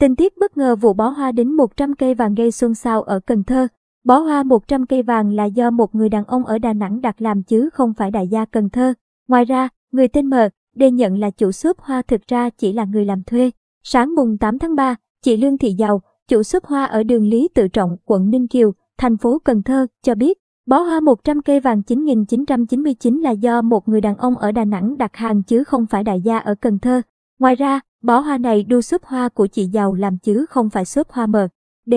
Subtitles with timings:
[0.00, 3.20] Tình tiết bất ngờ vụ bó hoa đến 100 cây vàng gây xôn xao ở
[3.20, 3.68] Cần Thơ.
[4.04, 7.22] Bó hoa 100 cây vàng là do một người đàn ông ở Đà Nẵng đặt
[7.22, 8.94] làm chứ không phải đại gia Cần Thơ.
[9.28, 10.34] Ngoài ra, người tên M,
[10.74, 13.50] đề nhận là chủ shop hoa thực ra chỉ là người làm thuê.
[13.82, 17.48] Sáng mùng 8 tháng 3, chị Lương Thị Giàu, chủ shop hoa ở đường Lý
[17.54, 21.60] Tự Trọng, quận Ninh Kiều, thành phố Cần Thơ, cho biết, bó hoa 100 cây
[21.60, 25.86] vàng 9999 là do một người đàn ông ở Đà Nẵng đặt hàng chứ không
[25.86, 27.02] phải đại gia ở Cần Thơ.
[27.38, 30.84] Ngoài ra, bó hoa này đu xốp hoa của chị Giàu làm chứ không phải
[30.84, 31.48] xốp hoa mờ.
[31.86, 31.94] D.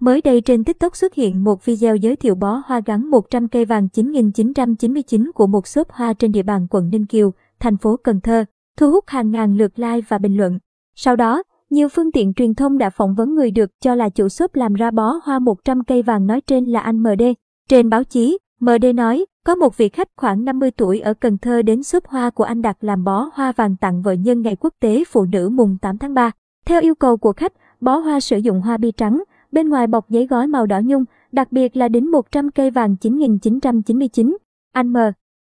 [0.00, 3.64] Mới đây trên TikTok xuất hiện một video giới thiệu bó hoa gắn 100 cây
[3.64, 8.20] vàng 9.999 của một xốp hoa trên địa bàn quận Ninh Kiều, thành phố Cần
[8.20, 8.44] Thơ,
[8.76, 10.58] thu hút hàng ngàn lượt like và bình luận.
[10.94, 14.28] Sau đó, nhiều phương tiện truyền thông đã phỏng vấn người được cho là chủ
[14.28, 17.22] shop làm ra bó hoa 100 cây vàng nói trên là anh MD.
[17.68, 21.62] Trên báo chí, MD nói, có một vị khách khoảng 50 tuổi ở Cần Thơ
[21.62, 24.74] đến shop hoa của anh đặt làm bó hoa vàng tặng vợ nhân ngày quốc
[24.80, 26.30] tế phụ nữ mùng 8 tháng 3.
[26.66, 30.10] Theo yêu cầu của khách, bó hoa sử dụng hoa bi trắng, bên ngoài bọc
[30.10, 34.36] giấy gói màu đỏ nhung, đặc biệt là đến 100 cây vàng 9.999.
[34.72, 34.96] Anh M.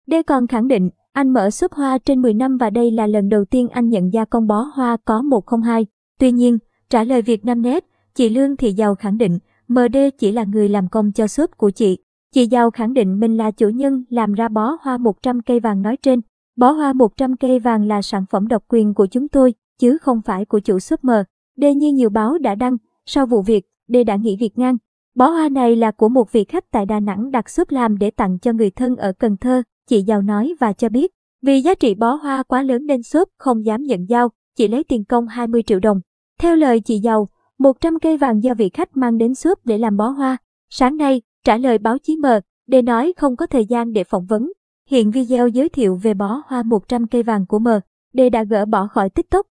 [0.07, 3.29] D còn khẳng định, anh mở shop hoa trên 10 năm và đây là lần
[3.29, 5.85] đầu tiên anh nhận ra con bó hoa có 102.
[6.19, 6.57] Tuy nhiên,
[6.89, 10.69] trả lời Việt Nam Net, chị Lương Thị Giàu khẳng định, MD chỉ là người
[10.69, 11.97] làm công cho shop của chị.
[12.33, 15.81] Chị Giàu khẳng định mình là chủ nhân làm ra bó hoa 100 cây vàng
[15.81, 16.21] nói trên.
[16.55, 20.21] Bó hoa 100 cây vàng là sản phẩm độc quyền của chúng tôi, chứ không
[20.21, 21.23] phải của chủ shop mờ.
[21.57, 24.77] Đê như nhiều báo đã đăng, sau vụ việc, Đê đã nghỉ việc ngang.
[25.15, 28.11] Bó hoa này là của một vị khách tại Đà Nẵng đặt shop làm để
[28.11, 31.11] tặng cho người thân ở Cần Thơ, chị Giàu nói và cho biết.
[31.41, 34.83] Vì giá trị bó hoa quá lớn nên shop không dám nhận giao, chỉ lấy
[34.83, 36.01] tiền công 20 triệu đồng.
[36.39, 39.97] Theo lời chị Giàu, 100 cây vàng do vị khách mang đến shop để làm
[39.97, 40.37] bó hoa.
[40.69, 44.25] Sáng nay, trả lời báo chí mờ để nói không có thời gian để phỏng
[44.25, 44.51] vấn.
[44.89, 47.81] Hiện video giới thiệu về bó hoa 100 cây vàng của mờ,
[48.13, 49.45] đề đã gỡ bỏ khỏi TikTok.